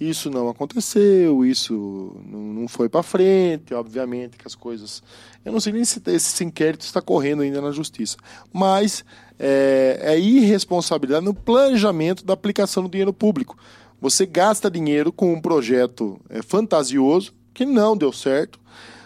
[0.00, 5.02] isso não aconteceu, isso não foi para frente, obviamente que as coisas.
[5.44, 8.16] Eu não sei nem se esse inquérito está correndo ainda na justiça,
[8.52, 9.04] mas
[9.38, 13.56] é, é irresponsabilidade no planejamento da aplicação do dinheiro público.
[14.00, 18.58] Você gasta dinheiro com um projeto é, fantasioso que não deu certo,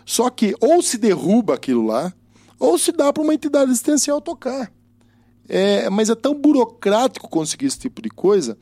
[0.04, 2.12] só que ou se derruba aquilo lá,
[2.58, 4.72] ou se dá para uma entidade assistencial tocar.
[5.48, 8.56] É, mas é tão burocrático conseguir esse tipo de coisa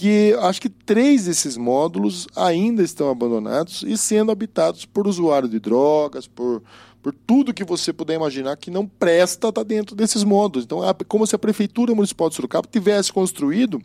[0.00, 5.60] que acho que três desses módulos ainda estão abandonados e sendo habitados por usuários de
[5.60, 6.62] drogas, por,
[7.02, 10.64] por tudo que você puder imaginar que não presta está dentro desses módulos.
[10.64, 13.78] Então, é como se a Prefeitura Municipal de Sorocaba tivesse construído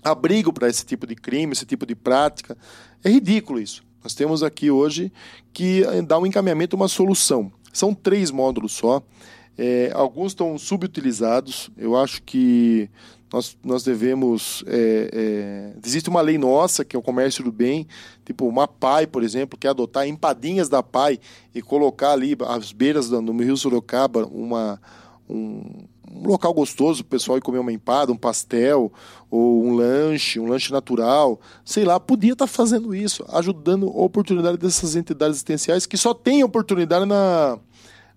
[0.00, 2.56] abrigo para esse tipo de crime, esse tipo de prática.
[3.02, 3.82] É ridículo isso.
[4.04, 5.12] Nós temos aqui hoje
[5.52, 7.50] que eh, dar um encaminhamento, uma solução.
[7.72, 9.02] São três módulos só.
[9.58, 11.68] É, alguns estão subutilizados.
[11.76, 12.88] Eu acho que
[13.32, 14.64] nós, nós devemos.
[14.66, 17.86] É, é, existe uma lei nossa, que é o comércio do bem,
[18.24, 21.18] tipo uma PAI, por exemplo, que é adotar empadinhas da PAI
[21.54, 24.80] e colocar ali às beiras do, Rio Sorocaba uma,
[25.28, 25.62] um,
[26.12, 28.92] um local gostoso o pessoal ir comer uma empada, um pastel,
[29.30, 34.02] ou um lanche, um lanche natural, sei lá, podia estar tá fazendo isso, ajudando a
[34.02, 37.58] oportunidade dessas entidades existenciais que só têm oportunidade na,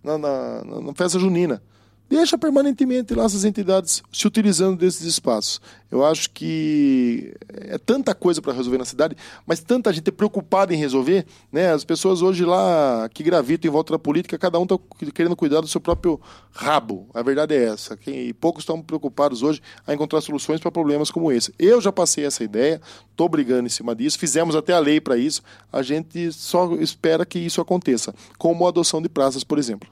[0.04, 1.62] na, na, na festa junina
[2.10, 5.60] deixa permanentemente lá essas entidades se utilizando desses espaços.
[5.90, 10.78] Eu acho que é tanta coisa para resolver na cidade, mas tanta gente preocupada em
[10.78, 11.72] resolver, né?
[11.72, 14.76] As pessoas hoje lá que gravitam em volta da política, cada um está
[15.14, 16.20] querendo cuidar do seu próprio
[16.52, 17.08] rabo.
[17.14, 17.98] A verdade é essa.
[18.08, 21.54] E poucos estão preocupados hoje a encontrar soluções para problemas como esse.
[21.60, 25.16] Eu já passei essa ideia, estou brigando em cima disso, fizemos até a lei para
[25.16, 25.44] isso.
[25.72, 29.88] A gente só espera que isso aconteça, como a adoção de praças, por exemplo.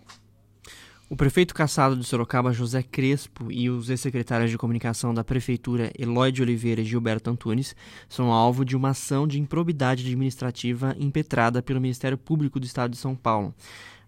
[1.12, 6.32] O prefeito caçado de Sorocaba, José Crespo, e os ex-secretários de comunicação da prefeitura, Eloy
[6.32, 7.76] de Oliveira e Gilberto Antunes,
[8.08, 12.98] são alvo de uma ação de improbidade administrativa impetrada pelo Ministério Público do Estado de
[12.98, 13.54] São Paulo.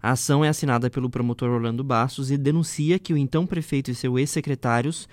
[0.02, 3.94] A ação é assinada pelo promotor Orlando Bastos e denuncia que o então prefeito e
[3.94, 5.06] seus ex-secretários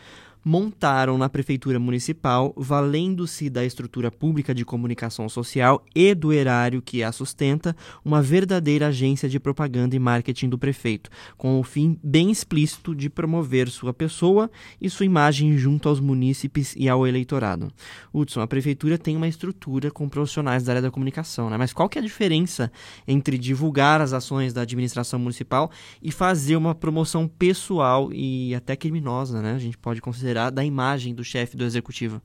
[0.44, 7.04] montaram na prefeitura municipal, valendo-se da estrutura pública de comunicação social e do erário que
[7.04, 12.32] a sustenta, uma verdadeira agência de propaganda e marketing do prefeito, com o fim bem
[12.32, 14.50] explícito de promover sua pessoa
[14.80, 17.72] e sua imagem junto aos munícipes e ao eleitorado.
[18.14, 21.58] Hudson, a prefeitura tem uma estrutura com profissionais da área da comunicação, né?
[21.58, 22.72] mas qual que é a diferença
[23.08, 25.70] entre divulgar as ações da administração municipal
[26.02, 29.54] e fazer uma promoção pessoal e até criminosa, né?
[29.54, 32.22] A gente pode considerar da imagem do chefe do executivo?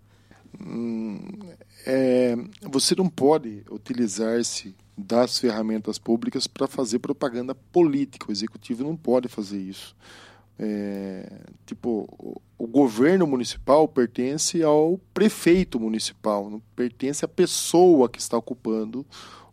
[0.60, 1.18] Hum,
[1.84, 8.28] é, você não pode utilizar-se das ferramentas públicas para fazer propaganda política.
[8.28, 9.94] O executivo não pode fazer isso.
[10.58, 18.18] É, tipo, o, o, governo municipal pertence ao prefeito municipal, não pertence à pessoa que
[18.18, 19.04] está ocupando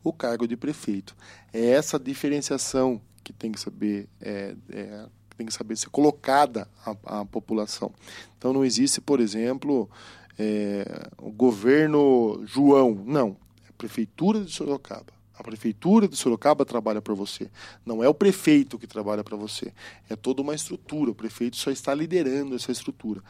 [0.02, 1.14] o cargo de prefeito.
[1.52, 5.06] É essa diferenciação que tem que saber é, é,
[5.38, 6.68] tem que saber ser colocada
[7.06, 7.92] à, população.
[8.38, 9.90] Então não existe, por exemplo,
[10.38, 13.04] é, o governo João.
[13.06, 13.38] Não.
[13.66, 15.14] É a prefeitura de Sorocaba.
[15.36, 17.50] A prefeitura de Sorocaba trabalha para você.
[17.86, 19.74] Não é o prefeito que trabalha para você.
[20.10, 21.12] É toda uma estrutura.
[21.12, 23.22] O prefeito só está liderando essa estrutura.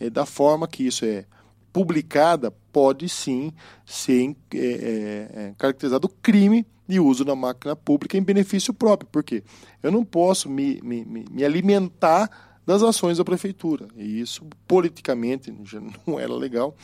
[0.00, 1.24] É da forma que isso é
[1.72, 3.52] publicada, pode sim
[3.86, 9.08] ser é, é, é caracterizado crime de uso da máquina pública em benefício próprio.
[9.10, 9.42] Por quê?
[9.82, 12.28] Eu não posso me, me, me alimentar
[12.66, 13.88] das ações da prefeitura.
[13.96, 15.52] E isso, politicamente,
[16.06, 16.76] não era legal.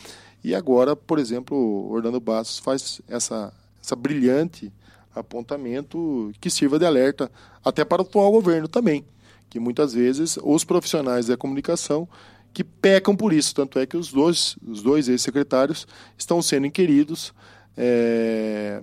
[0.43, 4.73] E agora, por exemplo, Orlando Bastos faz essa, essa brilhante
[5.15, 7.31] apontamento que sirva de alerta
[7.65, 9.05] até para o atual governo também,
[9.51, 12.09] que muitas vezes os profissionais da comunicação
[12.53, 17.33] que pecam por isso, tanto é que os dois, os dois ex-secretários estão sendo inquiridos
[17.77, 18.83] é,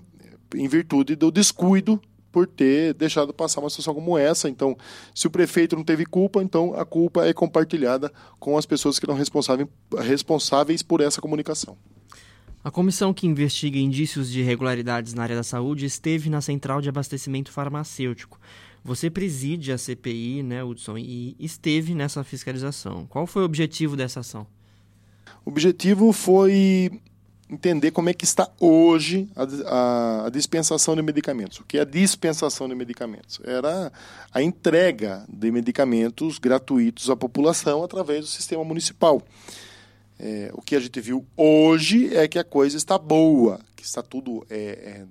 [0.56, 2.02] em virtude do descuido
[2.32, 4.50] por ter deixado passar uma situação como essa.
[4.50, 4.76] Então,
[5.14, 9.06] se o prefeito não teve culpa, então a culpa é compartilhada com as pessoas que
[9.06, 11.78] eram responsáveis, responsáveis por essa comunicação.
[12.62, 16.90] A comissão que investiga indícios de irregularidades na área da saúde esteve na central de
[16.90, 18.40] abastecimento farmacêutico.
[18.86, 23.08] Você preside a CPI, né, Hudson, e esteve nessa fiscalização.
[23.08, 24.46] Qual foi o objetivo dessa ação?
[25.44, 26.92] O objetivo foi
[27.50, 31.60] entender como é que está hoje a, a, dispensação de medicamentos.
[31.60, 33.40] O que é a dispensação de medicamentos?
[33.44, 33.92] Era
[34.32, 39.20] a entrega de medicamentos gratuitos à população através do sistema municipal.
[40.20, 44.04] É, o que a gente viu hoje é que a coisa está boa, que está
[44.04, 45.06] tudo é, é,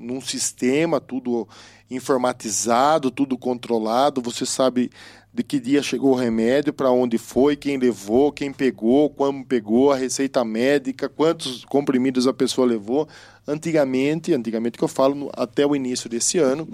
[0.00, 1.46] num sistema, tudo
[1.90, 4.22] informatizado, tudo controlado.
[4.22, 4.90] Você sabe
[5.32, 9.92] de que dia chegou o remédio, para onde foi, quem levou, quem pegou, como pegou,
[9.92, 13.06] a receita médica, quantos comprimidos a pessoa levou.
[13.46, 16.68] Antigamente, antigamente que eu falo, até o início desse ano,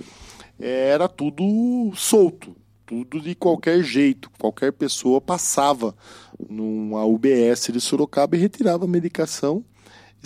[0.58, 4.30] era tudo solto, tudo de qualquer jeito.
[4.38, 5.94] Qualquer pessoa passava
[6.48, 9.64] numa UBS de Sorocaba e retirava a medicação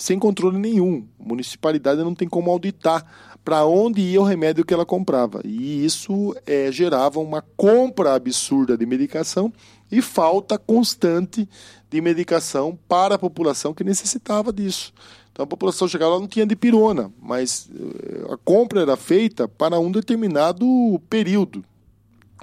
[0.01, 1.07] sem controle nenhum.
[1.19, 3.05] A municipalidade não tem como auditar
[3.45, 5.41] para onde ia o remédio que ela comprava.
[5.45, 9.53] E isso é, gerava uma compra absurda de medicação
[9.91, 11.49] e falta constante
[11.91, 14.93] de medicação para a população que necessitava disso.
[15.33, 19.49] Então a população chegava lá não tinha de pirona, mas eh, a compra era feita
[19.49, 20.67] para um determinado
[21.09, 21.65] período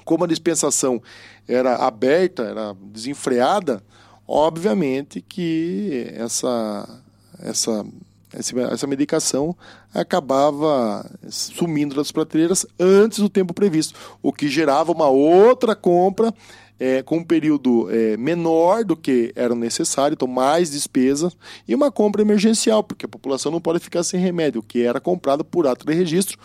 [0.07, 1.01] como a dispensação
[1.47, 3.83] era aberta, era desenfreada,
[4.25, 7.03] obviamente que essa,
[7.41, 7.85] essa,
[8.31, 9.55] essa medicação
[9.93, 16.33] acabava sumindo das prateleiras antes do tempo previsto, o que gerava uma outra compra
[16.79, 21.31] é, com um período é, menor do que era necessário, então mais despesa,
[21.67, 25.43] e uma compra emergencial, porque a população não pode ficar sem remédio, que era comprado
[25.43, 26.37] por ato de registro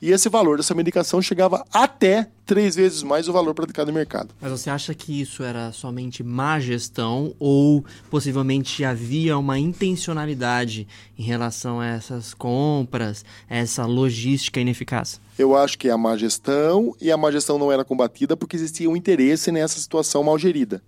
[0.00, 4.34] e esse valor dessa medicação chegava até três vezes mais o valor praticado no mercado.
[4.40, 10.86] Mas você acha que isso era somente má gestão ou possivelmente havia uma intencionalidade
[11.18, 15.18] em relação a essas compras, essa logística ineficaz?
[15.38, 18.56] Eu acho que é a má gestão e a má gestão não era combatida porque
[18.56, 20.82] existia um interesse nessa situação mal gerida.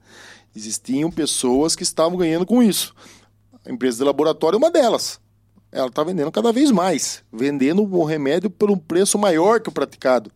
[0.54, 2.94] Existiam pessoas que estavam ganhando com isso.
[3.64, 5.18] A empresa de laboratório é uma delas
[5.70, 9.72] ela está vendendo cada vez mais, vendendo o remédio por um preço maior que o
[9.72, 10.30] praticado.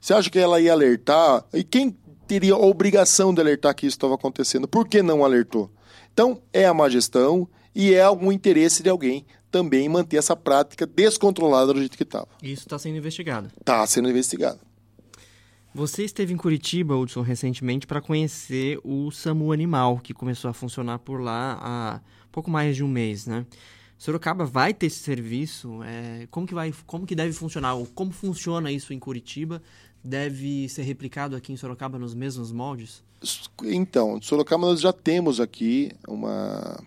[0.00, 1.44] Você acha que ela ia alertar?
[1.52, 4.68] E quem teria a obrigação de alertar que isso estava acontecendo?
[4.68, 5.70] Por que não alertou?
[6.12, 10.86] Então, é a má gestão e é algum interesse de alguém também manter essa prática
[10.86, 12.28] descontrolada do jeito que estava.
[12.42, 13.50] Isso está sendo investigado.
[13.58, 14.60] Está sendo investigado.
[15.74, 20.98] Você esteve em Curitiba, Hudson, recentemente para conhecer o SAMU Animal, que começou a funcionar
[20.98, 22.00] por lá há
[22.32, 23.46] pouco mais de um mês, né?
[23.98, 25.82] Sorocaba vai ter esse serviço?
[25.82, 27.74] É, como que vai, como que deve funcionar?
[27.74, 29.60] Ou como funciona isso em Curitiba?
[30.02, 33.02] Deve ser replicado aqui em Sorocaba nos mesmos moldes?
[33.64, 36.80] Então, em Sorocaba nós já temos aqui uma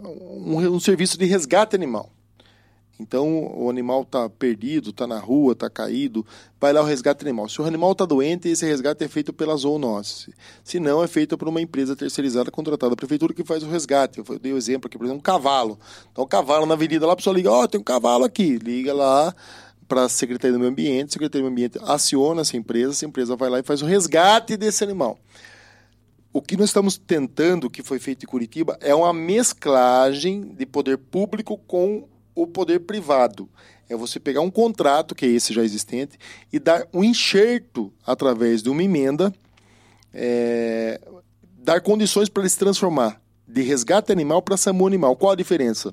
[0.00, 2.12] um, um serviço de resgate animal.
[3.00, 6.26] Então, o animal está perdido, está na rua, está caído,
[6.60, 7.48] vai lá o resgate animal.
[7.48, 10.34] Se o animal está doente, esse resgate é feito pela zoonose.
[10.64, 14.18] Se não, é feito por uma empresa terceirizada contratada da prefeitura que faz o resgate.
[14.18, 15.78] Eu dei o um exemplo aqui, por exemplo, um cavalo.
[16.10, 18.58] Então, o cavalo na avenida lá, a pessoa liga, ó, oh, tem um cavalo aqui.
[18.58, 19.32] Liga lá
[19.86, 23.06] para a Secretaria do Meio Ambiente, a Secretaria do Meio Ambiente aciona essa empresa, essa
[23.06, 25.18] empresa vai lá e faz o resgate desse animal.
[26.30, 30.98] O que nós estamos tentando, que foi feito em Curitiba, é uma mesclagem de poder
[30.98, 32.06] público com
[32.42, 33.48] o poder privado.
[33.88, 36.18] É você pegar um contrato, que é esse já existente,
[36.52, 39.32] e dar um enxerto através de uma emenda,
[40.12, 41.00] é,
[41.58, 45.16] dar condições para ele se transformar de resgate animal para SAMU animal.
[45.16, 45.92] Qual a diferença?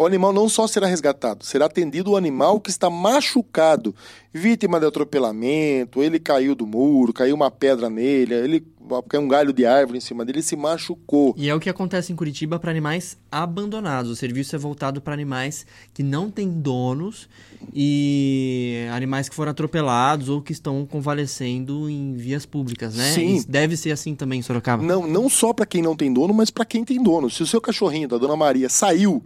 [0.00, 3.94] O animal não só será resgatado, será atendido o animal que está machucado,
[4.32, 8.66] vítima de atropelamento, ele caiu do muro, caiu uma pedra nele, ele
[9.06, 11.34] caiu um galho de árvore em cima dele, ele se machucou.
[11.36, 14.10] E é o que acontece em Curitiba para animais abandonados.
[14.10, 17.28] O serviço é voltado para animais que não têm donos
[17.70, 23.12] e animais que foram atropelados ou que estão convalescendo em vias públicas, né?
[23.12, 23.36] Sim.
[23.36, 24.82] E deve ser assim também em Sorocaba.
[24.82, 27.28] Não, não só para quem não tem dono, mas para quem tem dono.
[27.28, 29.22] Se o seu cachorrinho da Dona Maria saiu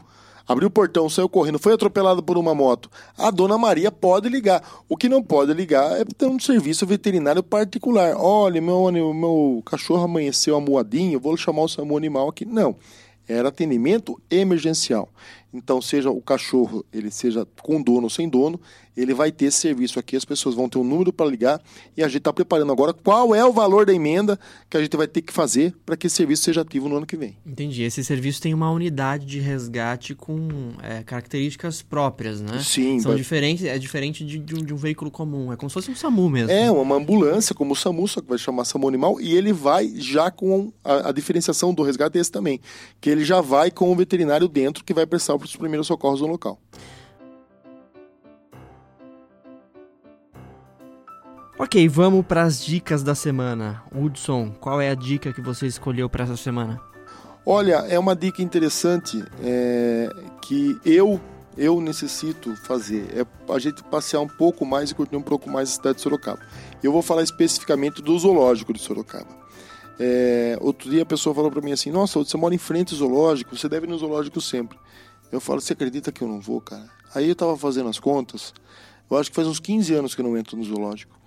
[0.46, 4.62] abriu o portão, saiu correndo, foi atropelado por uma moto, a dona Maria pode ligar.
[4.88, 8.14] O que não pode ligar é ter um serviço veterinário particular.
[8.16, 12.44] Olha, meu, meu cachorro amanheceu amuadinho, vou chamar o SAMU animal aqui.
[12.44, 12.76] Não.
[13.26, 15.08] Era atendimento emergencial.
[15.54, 18.60] Então, seja o cachorro, ele seja com dono ou sem dono,
[18.96, 21.60] ele vai ter esse serviço aqui, as pessoas vão ter um número para ligar
[21.96, 24.38] e a gente está preparando agora qual é o valor da emenda
[24.70, 27.06] que a gente vai ter que fazer para que esse serviço seja ativo no ano
[27.06, 27.36] que vem.
[27.44, 27.82] Entendi.
[27.82, 30.48] Esse serviço tem uma unidade de resgate com
[30.82, 32.60] é, características próprias, né?
[32.62, 33.00] Sim.
[33.00, 35.90] São diferentes, é diferente de, de, um, de, um, veículo comum, é como se fosse
[35.90, 36.50] um SAMU mesmo.
[36.50, 39.92] É, uma ambulância como o SAMU, só que vai chamar SAMU Animal e ele vai
[39.96, 42.60] já com a, a diferenciação do resgate esse também,
[43.00, 46.26] que ele já vai com o veterinário dentro que vai prestar os primeiros socorros no
[46.26, 46.58] local.
[51.56, 53.82] Ok, vamos para as dicas da semana.
[53.94, 56.80] Hudson, qual é a dica que você escolheu para essa semana?
[57.46, 60.08] Olha, é uma dica interessante é,
[60.42, 61.20] que eu
[61.56, 65.68] eu necessito fazer é a gente passear um pouco mais e curtir um pouco mais
[65.68, 66.40] a cidade de Sorocaba.
[66.82, 69.28] Eu vou falar especificamente do zoológico de Sorocaba.
[69.98, 72.98] É, outro dia a pessoa falou para mim assim: Nossa, você mora em frente ao
[72.98, 74.76] zoológico, você deve ir no zoológico sempre.
[75.34, 76.88] Eu falo: Você acredita que eu não vou, cara?
[77.14, 78.54] Aí eu tava fazendo as contas.
[79.10, 81.18] Eu acho que faz uns 15 anos que eu não entro no zoológico.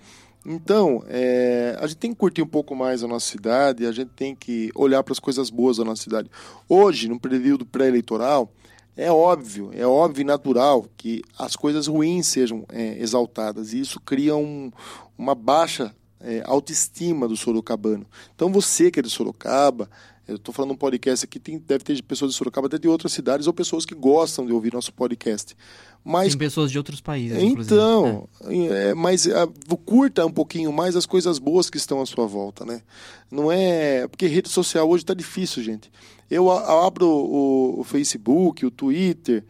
[0.46, 4.10] Então, é, a gente tem que curtir um pouco mais a nossa cidade, a gente
[4.16, 6.30] tem que olhar para as coisas boas da nossa cidade.
[6.66, 8.50] Hoje, no período pré-eleitoral,
[8.96, 14.00] é óbvio, é óbvio e natural que as coisas ruins sejam é, exaltadas e isso
[14.00, 14.72] cria um,
[15.16, 18.06] uma baixa é, autoestima do sorocabano.
[18.34, 19.88] Então, você que é de Sorocaba,
[20.28, 23.12] eu estou falando um podcast aqui, tem, deve ter pessoas de Sorocaba, até de outras
[23.12, 25.56] cidades, ou pessoas que gostam de ouvir nosso podcast.
[26.04, 28.90] Mas, tem pessoas de outros países, Então, é.
[28.90, 29.48] É, mas a, ah,
[29.86, 32.82] curta um pouquinho mais as coisas boas que estão à sua volta, né?
[33.30, 34.06] Não é...
[34.06, 35.90] Porque rede social hoje está difícil, gente.
[36.30, 39.44] Eu abro o, o Facebook, o Twitter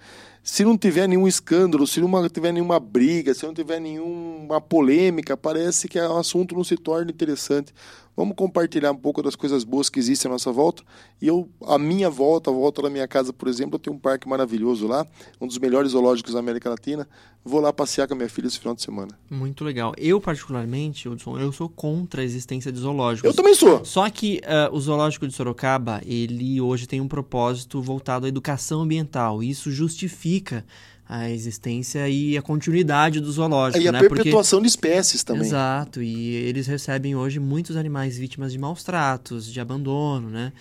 [0.49, 5.37] se não tiver nenhum escândalo, se não tiver nenhuma briga, se não tiver nenhuma polêmica,
[5.37, 7.71] parece que o assunto não se torna interessante.
[8.19, 10.83] Vamos compartilhar um pouco das coisas boas que existem à nossa volta.
[11.23, 13.99] E eu, a minha volta, a volta da minha casa, por exemplo, eu tenho um
[13.99, 15.07] parque maravilhoso lá,
[15.41, 17.09] um dos melhores zoológicos da América Latina.
[17.45, 19.17] Vou lá passear com a minha filha esse final de semana.
[19.31, 19.95] Muito legal.
[19.97, 23.31] Eu, particularmente, Hudson, eu sou contra a existência de zoológicos.
[23.31, 23.85] Eu também sou.
[23.85, 28.81] Só que uh, o zoológico de Sorocaba, ele hoje tem um propósito voltado à educação
[28.81, 29.45] ambiental.
[29.45, 30.65] Isso justifica
[31.09, 33.83] a existência e a continuidade do zoológico.
[33.83, 34.01] E a né?
[34.01, 34.69] perpetuação Porque...
[34.69, 35.47] de espécies também.
[35.47, 40.53] Exato, e eles recebem hoje muitos animais vítimas de maus tratos, de abandono, né?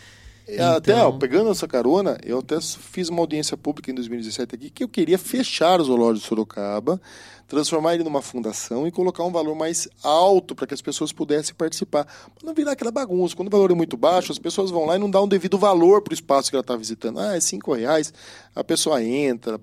[0.48, 0.78] Então...
[0.78, 4.84] Até, ó, pegando essa carona, eu até fiz uma audiência pública em 2017 aqui que
[4.84, 7.02] eu queria fechar o zoológico de Sorocaba,
[7.48, 11.54] transformar ele numa fundação e colocar um valor mais alto para que as pessoas pudessem
[11.54, 12.06] participar.
[12.06, 13.36] Para não virar aquela bagunça.
[13.36, 15.58] Quando o valor é muito baixo, as pessoas vão lá e não dão um devido
[15.58, 17.20] valor para o espaço que ela está visitando.
[17.20, 18.14] Ah, é cinco reais.
[18.56, 19.60] A pessoa entra,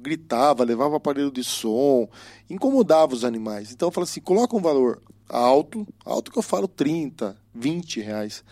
[0.00, 2.08] gritava, levava aparelho de som,
[2.48, 3.72] incomodava os animais.
[3.72, 8.44] Então eu falo assim, coloca um valor alto, alto que eu falo 30, 20 reais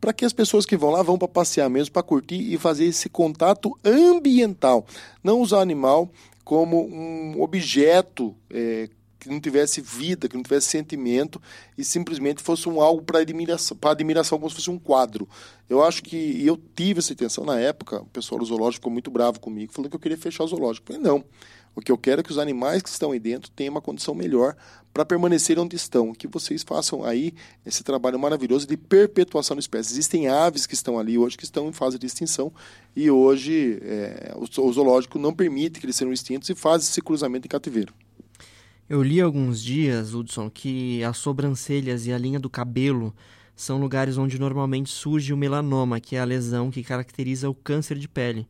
[0.00, 2.84] para que as pessoas que vão lá vão para passear mesmo, para curtir e fazer
[2.84, 4.86] esse contato ambiental.
[5.22, 6.10] Não usar animal
[6.44, 8.88] como um objeto é,
[9.18, 11.42] que não tivesse vida, que não tivesse sentimento
[11.76, 15.28] e simplesmente fosse um algo para admiração, para admiração como se fosse um quadro.
[15.68, 19.10] Eu acho que eu tive essa intenção na época, o pessoal do zoológico ficou muito
[19.10, 20.92] bravo comigo, falando que eu queria fechar o zoológico.
[20.92, 21.24] Eu falei, não.
[21.76, 24.14] O que eu quero é que os animais que estão aí dentro tenham uma condição
[24.14, 24.56] melhor
[24.94, 26.14] para permanecer onde estão.
[26.14, 27.34] Que vocês façam aí
[27.66, 29.92] esse trabalho maravilhoso de perpetuação de espécies.
[29.92, 32.50] Existem aves que estão ali hoje que estão em fase de extinção
[32.96, 37.46] e hoje é, o zoológico não permite que eles sejam extintos e faz esse cruzamento
[37.46, 37.92] em cativeiro.
[38.88, 43.14] Eu li alguns dias, Hudson, que as sobrancelhas e a linha do cabelo
[43.54, 47.98] são lugares onde normalmente surge o melanoma, que é a lesão que caracteriza o câncer
[47.98, 48.46] de pele.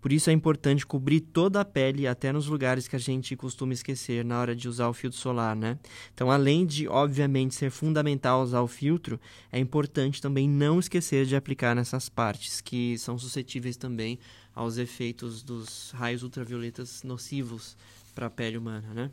[0.00, 3.72] Por isso é importante cobrir toda a pele, até nos lugares que a gente costuma
[3.72, 5.78] esquecer na hora de usar o filtro solar, né?
[6.14, 9.20] Então, além de, obviamente, ser fundamental usar o filtro,
[9.50, 14.18] é importante também não esquecer de aplicar nessas partes que são suscetíveis também
[14.54, 17.76] aos efeitos dos raios ultravioletas nocivos
[18.14, 19.10] para a pele humana, né?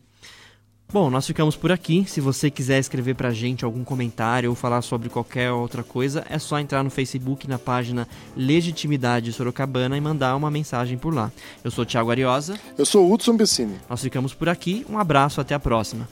[0.92, 2.06] Bom, nós ficamos por aqui.
[2.08, 6.40] Se você quiser escrever pra gente algum comentário ou falar sobre qualquer outra coisa, é
[6.40, 11.32] só entrar no Facebook na página Legitimidade Sorocabana e mandar uma mensagem por lá.
[11.64, 12.58] Eu sou Thiago Ariosa.
[12.78, 13.78] Eu sou Hudson Bessini.
[13.90, 14.86] Nós ficamos por aqui.
[14.90, 16.08] Um abraço, até a próxima.